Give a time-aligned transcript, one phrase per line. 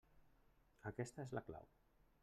[0.93, 1.73] Aquesta és la clau.